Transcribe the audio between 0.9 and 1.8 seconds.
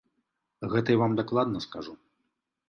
я вам дакладна